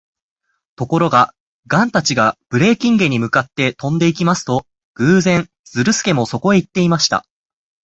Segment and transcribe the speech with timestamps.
[0.77, 1.31] ところが、
[1.67, 7.23] ガンたちがブレーキンゲに向かって飛んでいきますと、偶然、ズルスケもそこへいっていました。